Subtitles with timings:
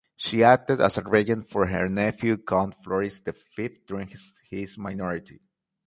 [0.15, 4.09] She acted as regent for her nephew Count Floris the Fifth during
[4.49, 5.41] his minority.